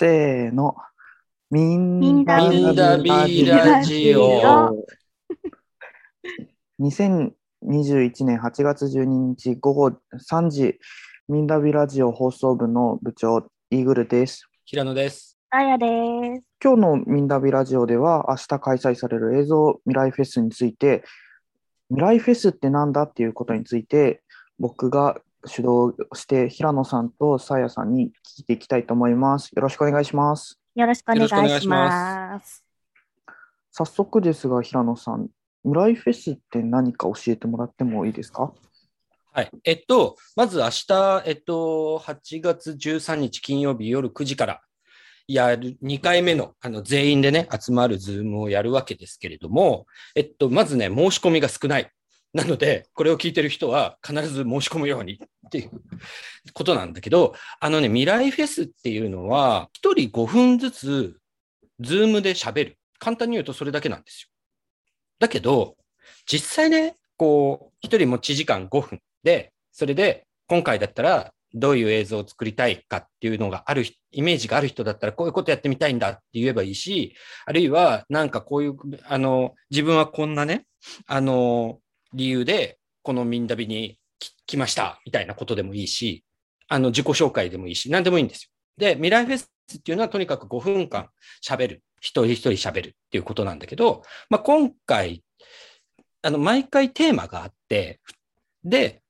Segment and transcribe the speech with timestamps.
[0.00, 0.76] せーの。
[1.50, 4.74] みんなみんなビラジオ。
[6.80, 10.78] 2021年8月12日午後3時、
[11.28, 14.48] みんなビラジオ放送部の部長、イーグルです。
[14.64, 15.36] 平野です。
[15.50, 15.90] あやです。
[16.64, 21.04] 今日のみんなビラジオでは、明日開催される映像未来フェスについて、
[21.90, 24.22] 未来フェスってなんだっていうことについて、
[24.58, 29.50] 僕が主導して、平野さんとさやさんに聞いていきたいと思います。
[29.54, 30.58] よろしくお願いします。
[30.74, 31.76] よろしくお願いしま。
[32.32, 32.64] ます
[33.72, 35.28] 早速ですが、平野さん、
[35.62, 38.52] 未来フェスって何か教えてもらってもいいですか？
[39.32, 39.50] はい。
[39.64, 44.60] えっと、まず明日、えっと、8月13日金曜日夜9時から
[45.28, 49.86] やる2回目の、あの、全員でね、集まるズームをやるわけですけれども、
[50.16, 51.90] えっと、まずね、申し込みが少ない。
[52.32, 55.18] なので、これを聞いてる人は必ず申し込むようにっ
[55.50, 55.70] ていう
[56.54, 61.16] ことなんだけど、あのね、未来フェスっていうのは、1人5分ずつ、
[61.80, 62.78] ズームで喋る。
[62.98, 64.28] 簡単に言うとそれだけなんですよ。
[65.18, 65.76] だけど、
[66.26, 77.14] 実際ね、こう、1人持ち時間5分で、それで、今回だったら、どういう映像を作りたいかっていうのがある、イメージがある人だったら、こういうことやってみたいんだって言えばいいし、
[77.44, 80.66] あるいは、なんかこういう、あの、自分はこんなね、
[81.06, 81.79] あの、
[82.12, 83.98] 理由で、このミンダビに
[84.46, 86.24] 来ました、みたいなことでもいいし、
[86.68, 88.50] あの、自己紹介でもいいし、何でもいいんですよ。
[88.76, 91.08] で、未来フェスっていうのはとにかく5分間
[91.44, 91.82] 喋る。
[92.00, 95.22] 一人一人喋るっていうことなんだけど、まあ、今回、
[96.22, 98.00] あの、毎回テーマがあって、
[98.64, 99.02] で、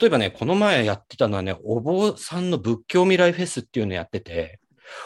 [0.00, 4.58] 例えばね、この前やってたのはね、お坊さんの仏教未来フェスっていうのやってて、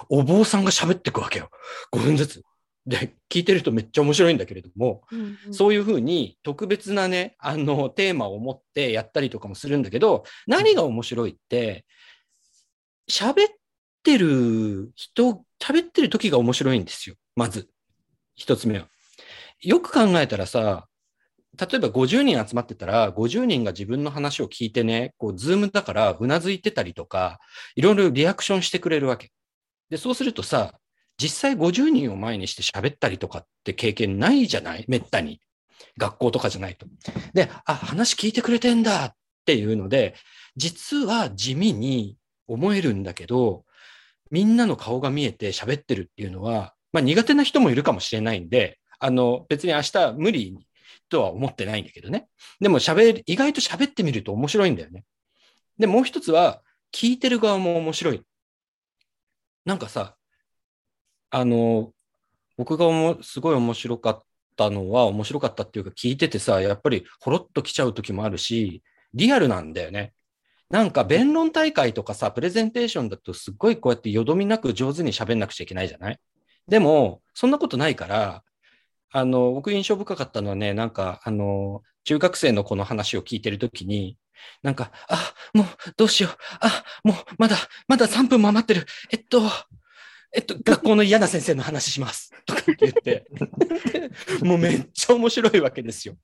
[0.09, 1.51] お坊さんが喋ってくわけよ。
[1.93, 2.43] 5分ずつ。
[2.87, 11.85] で、聞いてる人めっちゃ面白いんだけれども、うんうんそういうふうに特別なね、あの、テーマを持ってやったりとかもするんだけど、何が面白いって、
[13.11, 13.55] 喋っ
[14.03, 17.17] てる人、喋ってる時が面白いんですよ。
[17.35, 17.69] まず。
[18.35, 18.89] 一つ目は。
[19.63, 20.87] よく考えたらさ、
[21.59, 27.39] 例えば50人集まってたら、50人が自分の話を聞いてね、こう、ズームだからうなずいてたりとか、
[27.75, 29.31] いろいろリアクションしてくれるわけ。
[29.89, 30.75] で、そうするとさ、
[31.19, 34.85] 実際50人を前にして喋ったりとかって経験ないじゃない？
[34.89, 35.41] めったに。
[35.99, 36.87] 学校とかじゃないと。
[37.33, 39.13] で、あ、話聞いてくれてんだっ
[39.45, 40.15] ていうので、
[40.57, 42.17] 実は地味に
[42.47, 43.65] 思えるんだけど、
[44.31, 50.57] みんなの顔が見えて喋ってるっていうのは、まあ苦手な人もいるかもしれないんで、あの、別に明日無理
[51.09, 52.29] とは思ってないんだけどね。
[52.61, 55.05] でも喋る、意外と喋ってみると面白いんだよね。
[55.79, 56.63] で、もう一つは、
[56.93, 58.23] 聞いてる側も面白い。
[59.65, 60.16] なんかさ、
[61.31, 61.93] あの、
[62.57, 64.23] 僕がおもすごい面白かっ
[64.57, 68.83] たのは、面白かったっていうか聞いててさ、やっぱりほろっと来ちゃう時もあるし、
[69.15, 70.13] リアルなんだよね。
[70.71, 76.19] なんか弁論大会とかさ、プレゼンテーションだとすごいこうやってよどみなく上手に喋んなくちゃいけないじゃない？
[76.69, 78.43] でも、そんなことないから、
[79.11, 84.19] あの、僕印象深かったのはね、なんか、あの、中学生の子の話を聞いてるときに、
[84.63, 85.67] なんか、あ、もう、
[85.97, 86.37] どうしよう。
[86.61, 87.57] あ、もう、まだ、
[87.89, 88.87] まだ3分も余ってる。
[89.11, 89.43] えっと、
[90.37, 92.31] えっと、学校の嫌な先生の話します。
[92.45, 93.25] とかって言って、
[94.45, 96.17] もうめっちゃ面白いわけですよ。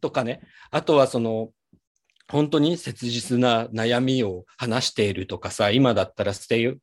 [0.00, 0.40] とかね。
[0.70, 1.50] あとはその、
[2.30, 6.78] 本当に切実な悩みを話しているとかさ、今だったらステイ、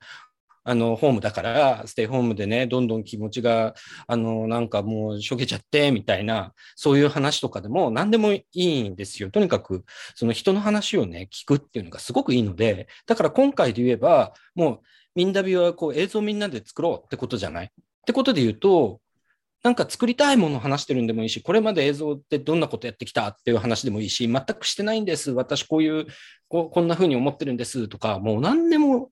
[0.64, 3.74] あの、ホームだから、ステイホームでね、どんどん気持ちが、
[4.06, 9.32] あの、なんかもうしょげちゃって、みたいな、そういう話とかでも何でもいいんですよ。
[9.32, 14.80] とにかく、その人の話をね、聞くっていうのがすごくいいので、だから今回で言えば、もう、
[15.16, 17.66] みんなびはこう映像みんなで作ろうってことじゃない？
[17.66, 17.70] っ
[18.06, 19.00] てことで言うと、
[19.64, 25.32] なんか作りたいものを話してるんでもいいし、これまで映像ってどんなことやってきたっていう話でもいいし、全くしてないんです。
[25.32, 26.08] 私こういう、
[26.48, 29.12] ここんな風に思ってるんですとか、もう何でも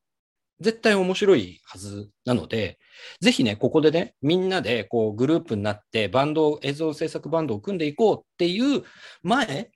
[0.60, 2.80] 絶対面白いはずなので、
[3.22, 8.84] ぜひね、ここでね、みんなでこうグループになってバンド、映像制作バンドを組んでいこうっていう
[9.22, 9.70] 前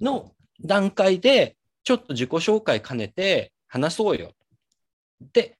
[0.00, 4.32] の段階で、ちょっと自己紹介兼ねて話そうよ。
[5.32, 5.56] で、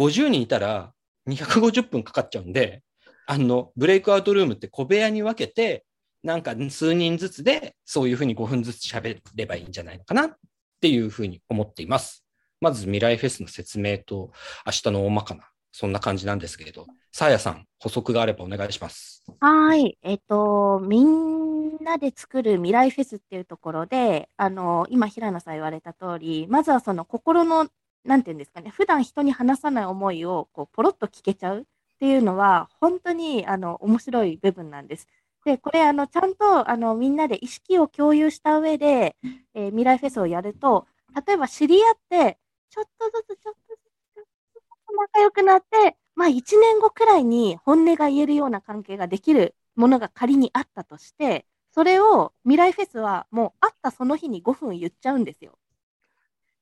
[0.00, 0.94] 50人いたら
[1.28, 2.82] 250分かかっちゃうんで、
[3.26, 5.84] あの、ブレイクアウトルームって小部屋に分けて、
[6.22, 10.36] なんか数人ずつで、そういうふうに5分ずつ喋ればいいんじゃないのかなっ
[10.80, 12.24] ていうふうに思っています。
[12.60, 14.32] まず未来フェスの説明と、
[14.64, 19.22] 明日の大まかな、そんな感じなんですけれど、さあやさん、補足があればお願いします。
[19.40, 19.98] はい。
[20.02, 27.68] えっと、みんなで作る未来フェスっていうところで、あの、今、平野さん言われた通り、まずはその心の、
[28.04, 31.64] なんていうんですかね、普段人に話さない思いを、こう、ポロッと聞けちゃうっ
[31.98, 35.06] ていうのは、本当に、あの、面白い部分なんです。
[35.44, 39.16] で、これ、あの、ちゃんと、あの、みんなで意識を共有した上で、
[39.54, 40.86] えー未来フェスをやると、
[41.26, 42.38] 例えば知り合って、
[42.70, 43.80] ちょっとずつ、ちょっとずつ、
[44.14, 55.58] ちょっとずつ仲良くなって、まあ1年後くらいに本音が言えるような関係ができるものが仮にあったとして、それを未来フェスはもう会ったその日に5分言っちゃうんですよ。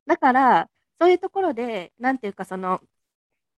[0.07, 2.81] だから、そういうところで、なんていうかその、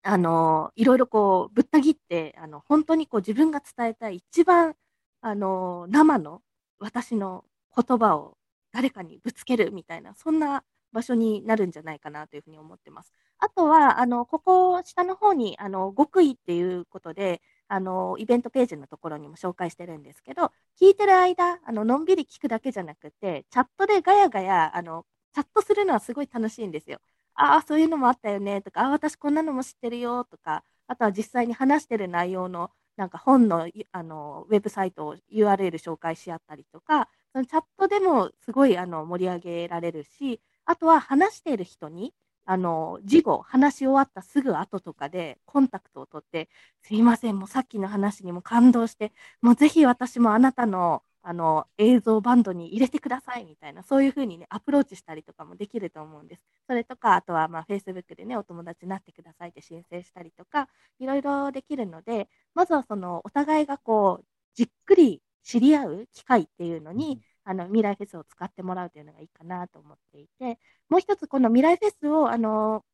[0.03, 4.77] あの、いろいろこう、ぶった切って、あの、本当にこう自分が伝えたい一番、
[5.23, 6.43] あの、生の
[6.79, 7.45] 私の
[7.77, 8.39] 言葉を
[8.73, 13.13] 誰かにぶつけるみたいな、そんな場所になるんじゃないかなというふうに思ってます。
[13.39, 27.01] あとは、あの、ここ、下の方に、あの、極意っていうことで、あの、イベントページのところにも紹介してるんですけど、聞いてる間、あの、のんびり聞くだけじゃなくて、チャットでガヤガヤ、あの、チャットするのはすごい楽しいんですよ。
[27.43, 42.13] ああ、そういうのもあったよね、とか、あ、私こんなのも知ってるよ、とか、あとは実際に話してる内容の、なんか本の、あの、ウェブサイトを URL 紹介し合ったりとか、そのチャットでもすごい、あの、盛り上げられるし、あとは話している人に、
[42.45, 46.49] あの、事後、話し終わったすぐ後とかでコンタクトを取って、
[46.83, 56.43] すいません、もうさっきの話にも感動して、もうぜひ私もあなたの、あの、映像バンドに入れてくださいみたいな、そういうふうにね、アプローチしたりとかもできると思うんです。
[56.67, 60.69] それとか、あとは、まあ、Facebook でね、お友達になってくださいって申請したりとか、
[60.99, 64.25] いろいろできるので、まずはその、お互いがこう、
[64.55, 70.59] じっくり知り合う機会っていうのに、あの、未来フェスを使ってもらうというのがいいかなと思っていて、
[70.89, 72.85] もう一つ、この未来フェスを、あの、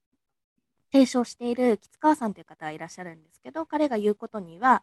[0.92, 4.82] 提唱している吉川さんという方がいらっしゃるんですけど、彼が言うことには、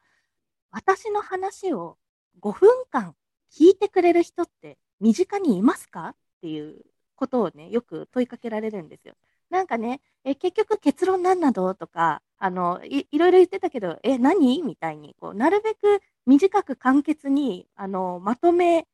[0.72, 1.98] 私の話を
[2.42, 3.16] 5分間
[3.56, 6.10] 聞いてくれる人って身近にいますか？
[6.10, 6.82] っていう
[7.16, 9.14] ことをね、よく問いかけられるんですよ。
[9.50, 14.62] なんかね、え結局結論なんなどとかあのい、いろいろ言ってたけど、え、何？
[14.64, 18.88] みたいにこう、なるべく短く簡潔にあのまとめ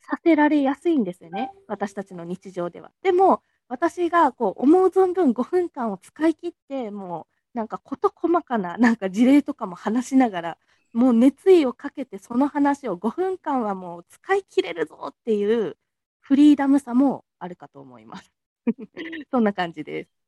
[0.00, 2.90] させられやすいんですよね、私たちの日常では。
[3.02, 10.58] でも、私がこう思う存分5分間を使い切って、もうなんか事細かななんか事例とかも話しながら、
[10.94, 15.76] もう熱意をかけてその話を5分間はもう使い切れるぞっていう
[16.20, 18.32] フリーダムさもあるかと思います。
[19.30, 20.24] そんな感じです。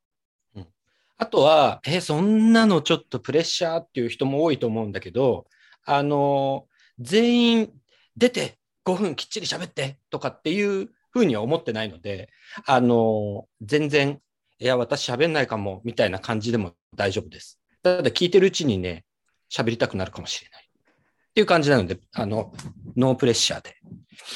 [1.19, 5.47] あとは、え、そんなのちょっとプレッシャーっていう人も多いと思うんだけど、
[5.83, 6.67] あの、
[6.99, 7.71] 全員
[8.15, 12.29] 出て5分きっちり喋ってとかっていうふうには思ってないので、
[12.67, 14.21] あの、全然、
[14.59, 17.59] いや、私喋んないかもみたいな感じでも大丈夫です。
[17.81, 19.06] ただ聞いてるうちにね、
[19.49, 20.63] 喋りたくなるかもしれない。
[20.63, 22.53] っていう感じなので、あの、
[22.95, 23.75] ノープレッシャーで、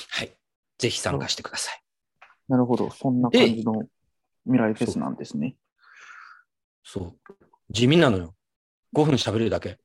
[0.09, 0.31] はい。
[0.77, 1.81] ぜひ参加してください。
[2.47, 2.89] なるほど。
[2.91, 3.83] そんな感じの
[4.45, 5.55] 未来フェスなんですね。
[6.83, 7.33] そう。
[7.69, 8.35] 地味なのよ。
[8.95, 9.79] 5分喋るだけ。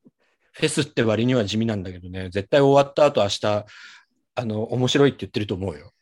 [0.52, 3.66] フェスって割には地味なんだけどね、絶対終わった後明日、
[4.34, 5.92] あの、面白いって言ってると思うよ。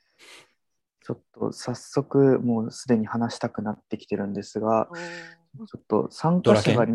[1.04, 4.88] ちょっと早速、もうすでに話したくなってきてるんですが、
[5.56, 6.86] ちょっと参加者が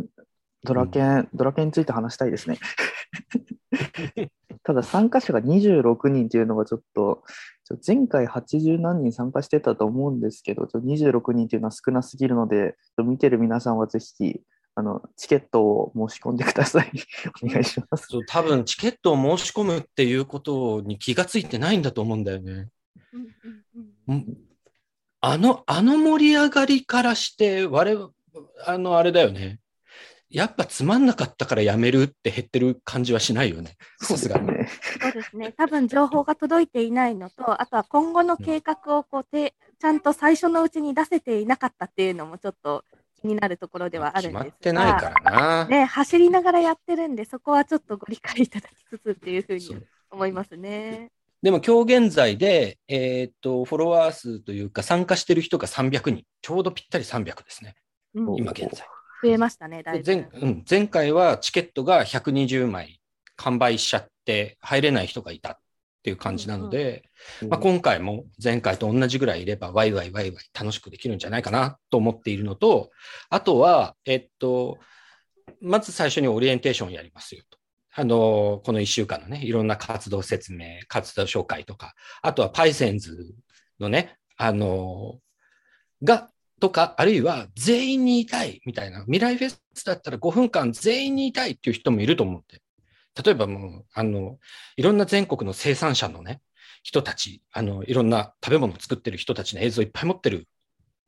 [0.64, 2.60] ドラケン、ドラケンについて話したいですね。
[4.64, 7.24] ただ参加者が26人っていうのがちょっと、
[7.64, 14.42] ちょ前回80何人参加してたと思うんですけど、ちょ26人っていうのは少なすぎるので、見てる皆さんはぜひ、
[14.76, 16.92] あのチケットを申し込んでください。
[17.44, 18.08] お願いします。
[18.10, 22.70] そう多分チケットを申し込むっていうことに気がついてないんだと思うんだよね。
[25.22, 28.12] あの、あの盛り上がりからして、我々、
[28.66, 29.60] あの、あれだよね。
[30.30, 33.76] やっぱつまんなかったからやめるって減ってる感じはしないよね。
[34.02, 34.38] さすが。
[34.38, 34.44] そ
[35.10, 35.54] うですね。
[35.58, 42.84] 多分情報が届いていないのと、あとは今後の計画をこうてちゃんと最初のうちに出せていなかったっていうのもちょっと
[43.22, 44.44] 気になるところではあるんですが。
[44.46, 45.66] 決まってないからな。
[45.66, 51.12] ね、走りながらやってるんで、そこはちょっとご理解いただきつつっていうふうに思いますね。
[51.42, 56.24] でも今日現在で、えーっと、フォロワー数というか参加してる人が300人。
[56.42, 57.76] ちょうどぴったり300ですね。
[58.14, 58.86] うん、今現在。
[59.22, 60.04] 増えましたね、だいぶ。
[60.04, 63.02] で前うん、前回はチケットが120枚
[63.36, 65.58] 完売しちゃって入れない人がいたっ
[66.04, 67.10] ていう感じなので、
[67.50, 72.92] まあ、今回も前回と同じぐらいいればワイワイワイワイ楽しくできるんじゃないかなと思っているのと、
[73.30, 74.78] あとは、えっと、
[75.62, 77.58] まず最初にオリエンテーションやりますよと。
[77.96, 83.36] あの、この1週間のね、いろんな活動説明、活動紹介とか、あとはパイセンズ
[83.80, 85.20] のね、あの、
[86.02, 86.30] が、
[86.60, 92.62] とか、あるいは全員にいたいみたいな、未来フェスだったら5分間全員にいたいっていう人もいると思って。
[93.24, 94.38] 例えばもう、あの、
[94.78, 96.42] いろんな全国の生産者のね、
[96.84, 100.48] 人たち、あの、いろんな食べ物を作ってる人たちの映像をいっぱい持ってる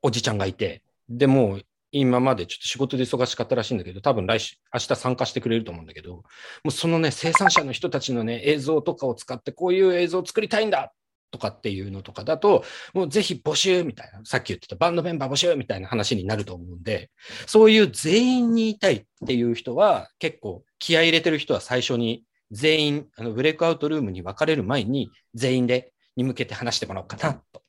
[0.02, 6.24] おじちゃんがいて、でもう今までちょっと仕事で忙しかったらしいんだけど、多分来週、明日参加してくれると思うんだけど、も
[6.66, 10.94] うそのね、生産者の人たちのね、映像とかを使ってこういう映像を作りたいんだ
[11.32, 17.10] とかっていうのとかだと、もうぜひ募集みたいな、さっき言ってたバンドメンバー募集みたいな話になると思うんで、
[17.48, 27.64] そういう全員にいたいっていう人は、結構気合い入れてる人は最初に全員、あのブレイクアウトルームに分かれる前に全員でに向けて話してもらおうかなと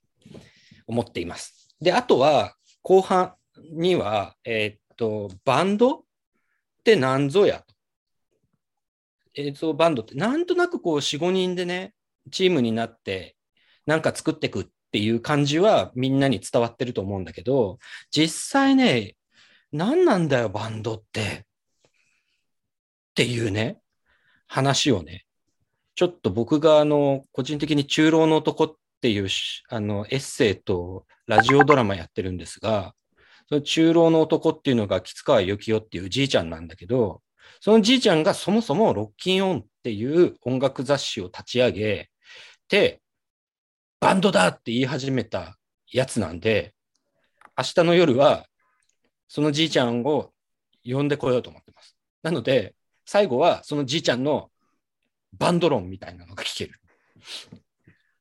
[0.87, 1.75] 思っています。
[1.81, 3.35] で、あとは後半
[3.73, 6.02] には、えーっと、バンドっ
[6.85, 7.73] て何ぞやと。
[9.35, 11.95] 映像バンドってなんとなくこう4、5人でね、
[12.31, 13.37] チームになって
[13.87, 17.79] なんか作っていくっていう感じはみんなに伝わってると思うんだけど、
[18.11, 19.17] 実際ね、
[19.73, 21.21] 何なんだよ、バンドって。
[21.23, 23.79] っていうね、
[24.47, 25.25] 話をね、
[25.95, 29.29] ちょっと僕があの、個人的に中老の男っていう
[29.69, 32.95] あの、エッセイとラジオドラマやってるんですが、
[33.49, 37.21] その中老の男っていうのが吉川幸雄っていうじいちゃんなんだけど、
[37.61, 42.11] そのじいちゃんがそもそもロッキンオンっていう音楽雑誌を立ち上げ
[42.69, 43.01] て、
[44.02, 45.56] バンドだって言い始めた
[45.92, 46.75] やつなんで、
[47.56, 48.47] 明日の夜は
[49.28, 50.32] そのじいちゃんを
[50.85, 51.97] 呼んでこようと思ってます。
[52.21, 52.75] なので、
[53.06, 54.50] 最後はそのじいちゃんの
[55.38, 56.73] バンド論みたいなのが聞ける。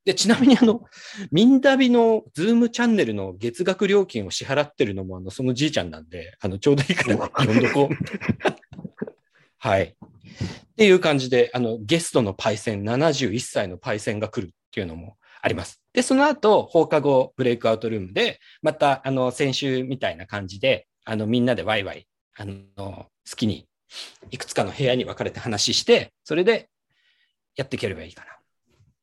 [0.06, 0.84] で、ちなみにあの、
[1.32, 8.58] ミンダビのズームチャンネルの月額料金を支払ってるのもあの、そのじいちゃんなんで、あの、ちょうどいいから呼んどこうみたいな。
[9.58, 9.84] はい。
[9.84, 15.82] っていう感じで、あの、ゲストのパイセン、71歳のパイセンが来るっていうのもあります。
[15.94, 22.08] で、その後、放課後ブレイクアウトルームで、また、あの、先週みたいな感じで、あの、みんなでワイワイ、
[22.38, 23.68] あの、好きに、
[24.30, 26.70] いくつかの部屋に分かれて話して、それで
[27.56, 28.28] やっていければいいかな。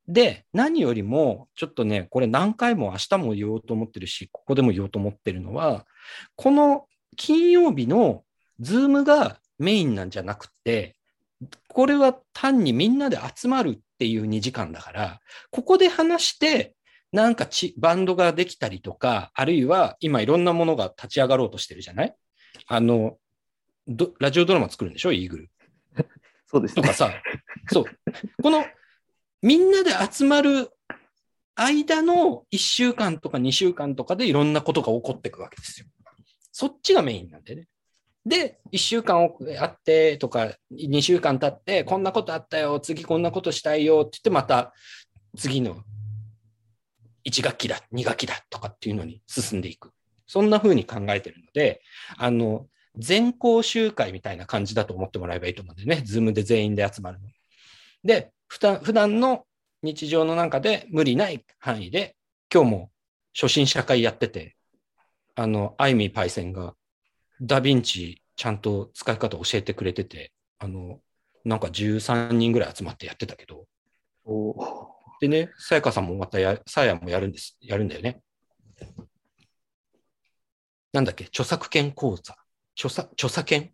[0.07, 5.87] で、何よりも、ちょっとね、これ何回も明日も言おうと思ってるし、ここでも言おうと思ってるのは、
[6.35, 8.25] この金曜日の
[8.61, 10.97] ズームがメインなんじゃなくて、
[11.69, 16.77] これは単にみんなで集まるっていう2時間だから、ここで話して、
[17.11, 22.15] なんかちバンドができたりとか、あるいは今いろんなものが立ち上がろうとしてるじゃない？
[22.69, 23.17] あの、
[23.89, 25.13] どラジオドラマ作るんでしょ？
[25.13, 25.51] イーグル。
[26.47, 26.83] そうですね。
[26.83, 27.11] とかさ、
[27.73, 27.85] そう。
[28.41, 28.65] この、
[29.43, 30.71] みんなで集まる
[31.57, 35.87] 間の1週間とか2週間とかでいろんなことが起こっていくわけですよ。
[36.53, 37.67] そっちがメインなんでね。
[38.29, 44.75] で、1週間あってとか、2週間経って、こんなことあったよ、次こんなことしたいよって言って、また
[45.37, 45.83] 次の
[47.25, 49.93] 1学期だ、2学期だとかっていうのに進んでいく。
[50.27, 51.81] そんな風に考えてるので、
[52.19, 52.67] あの、
[52.97, 57.29] 全校集会みたいな感じだと思ってもらえばいいと思うんでね、 Zoom で全員で集まるの。
[58.05, 59.47] で、普段普段の
[59.83, 62.15] 日常の中で無理ない範囲で、
[62.53, 62.91] 今日も
[63.33, 64.57] 初心者会やってて、
[65.35, 66.75] あの、アイミーパイセンが
[67.41, 71.01] ダヴィンチちゃんと使い方教えてくれてて、あの、
[71.45, 73.67] なんか13人ぐらい集まってやってたけど、
[75.21, 78.21] でね、さやかさんもまたや、さやもやるんです、やるんだよね。
[80.93, 82.37] なんだっけ、著作権講座。
[82.77, 83.73] 著作、著作権？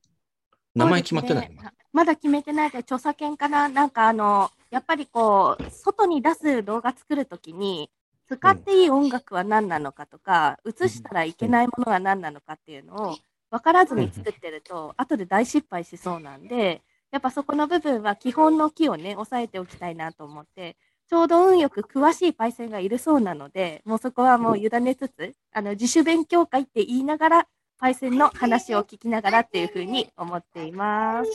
[0.74, 1.56] 名前決まってないね。
[1.92, 3.68] まだ決めてないけど、著作権かな？
[3.68, 7.90] なんかあの、やっぱりこう、外に出す動画作るときに、
[8.26, 13.16] 使っていい音楽は何なのかとか、映したらいけないものは何なのかっていうのを
[13.54, 16.82] 分からずに作ってると、後で大失敗しそうなんで、
[17.12, 20.76] やっぱそこの部分は基本の木をね、押さえておきたいなと思って、
[21.08, 31.30] ちょうど運よく詳しいパイセンがいるそうなので、もうそこはもう委ねつつ、あの自主勉強会って言いながら、パイセンの話を聞きながらっていうふうに思っています。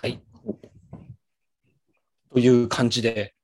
[0.00, 0.18] はい。
[2.32, 3.34] という感じで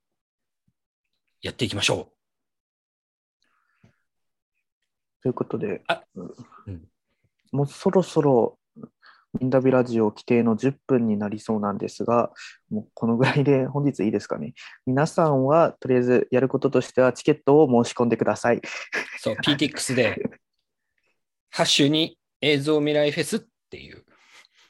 [1.43, 2.09] やっていきましょ
[5.21, 6.87] ということであ、うん
[7.55, 8.59] もうそろそろ
[9.39, 12.31] ミンダビラジオ規定の10分になりそうなんですが、
[12.69, 14.53] もうこのぐらいで 本日いいですかね。
[14.85, 18.57] 皆さんはとりあえずやることとしてはチケットを申し込んでください。
[18.57, 18.61] う。
[19.19, 20.39] そう、 Peatix で、
[21.49, 24.05] ハッシュに映像未来フェスっていう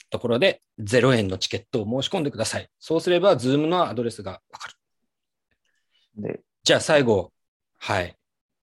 [0.09, 2.69] ところで0円のチケットを申し込んでください。
[2.79, 4.73] そうすれば、 Zoom のアドレスがわかる。
[6.17, 7.31] で、じゃあ最後、
[7.77, 8.15] はい。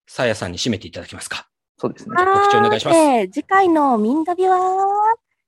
[0.08, 1.51] さやさんに締めていただけますか。
[1.82, 2.14] そうですね。
[2.14, 4.56] 告知お願いします次回のみんだびは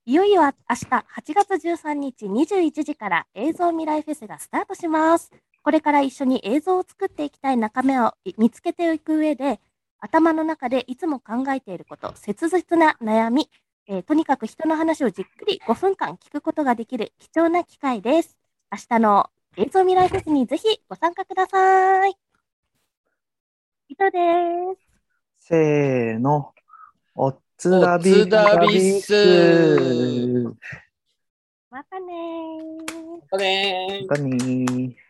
[0.05, 5.31] いよいよ明日8月13日21時から映像未来フェスがスタートします。
[5.63, 9.61] これから一緒に映像を作っていきたい仲間を見つけていく上で、
[10.01, 13.49] 頭の中でいつも考えていること、切実な悩み、
[13.87, 18.37] えーとにかく人の話をじっくり5分間聞くことができる貴重な機会です。
[18.73, 22.17] 明日の映像未来フェスにぜひご参加ください。
[23.89, 24.94] 以上です。
[25.47, 26.55] せーの。
[27.15, 29.13] おつだびおつだびっす
[31.71, 33.21] またねー。
[33.21, 35.04] またねーまたねー